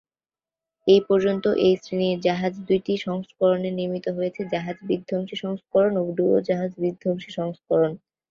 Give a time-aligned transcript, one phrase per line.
[0.87, 7.91] এ পর্যন্ত এই শ্রেনির জাহাজ দুইটি সংস্করণে নির্মিত হয়েছে- জাহাজ-বিধ্বংসী সংস্করণ ও ডুবোজাহাজ-বিধ্বংসী সংস্করণ।